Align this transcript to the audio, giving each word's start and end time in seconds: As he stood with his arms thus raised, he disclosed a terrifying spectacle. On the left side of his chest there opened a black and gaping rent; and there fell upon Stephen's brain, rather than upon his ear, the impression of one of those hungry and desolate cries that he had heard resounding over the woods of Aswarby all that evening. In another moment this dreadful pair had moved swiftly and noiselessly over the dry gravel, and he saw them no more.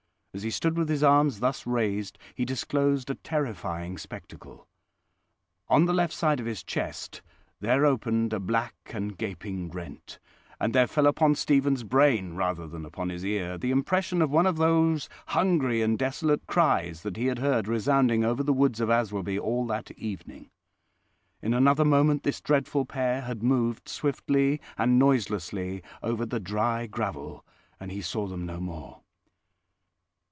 As 0.33 0.43
he 0.43 0.49
stood 0.49 0.77
with 0.77 0.87
his 0.87 1.03
arms 1.03 1.41
thus 1.41 1.67
raised, 1.67 2.17
he 2.33 2.45
disclosed 2.45 3.09
a 3.09 3.15
terrifying 3.15 3.97
spectacle. 3.97 4.65
On 5.67 5.83
the 5.83 5.93
left 5.93 6.13
side 6.13 6.39
of 6.39 6.45
his 6.45 6.63
chest 6.63 7.21
there 7.59 7.85
opened 7.85 8.31
a 8.31 8.39
black 8.39 8.73
and 8.93 9.17
gaping 9.17 9.69
rent; 9.71 10.19
and 10.57 10.73
there 10.73 10.87
fell 10.87 11.05
upon 11.05 11.35
Stephen's 11.35 11.83
brain, 11.83 12.33
rather 12.35 12.65
than 12.65 12.85
upon 12.85 13.09
his 13.09 13.25
ear, 13.25 13.57
the 13.57 13.71
impression 13.71 14.21
of 14.21 14.31
one 14.31 14.45
of 14.45 14.55
those 14.55 15.09
hungry 15.27 15.81
and 15.81 15.99
desolate 15.99 16.47
cries 16.47 17.03
that 17.03 17.17
he 17.17 17.25
had 17.25 17.39
heard 17.39 17.67
resounding 17.67 18.23
over 18.23 18.41
the 18.41 18.53
woods 18.53 18.79
of 18.79 18.87
Aswarby 18.89 19.37
all 19.37 19.67
that 19.67 19.91
evening. 19.97 20.49
In 21.41 21.53
another 21.53 21.83
moment 21.83 22.23
this 22.23 22.39
dreadful 22.39 22.85
pair 22.85 23.19
had 23.19 23.43
moved 23.43 23.89
swiftly 23.89 24.61
and 24.77 24.97
noiselessly 24.97 25.83
over 26.01 26.25
the 26.25 26.39
dry 26.39 26.87
gravel, 26.87 27.45
and 27.81 27.91
he 27.91 28.01
saw 28.01 28.27
them 28.27 28.45
no 28.45 28.61
more. 28.61 29.01